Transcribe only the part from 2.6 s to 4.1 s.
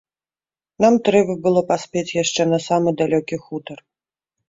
самы далёкі хутар.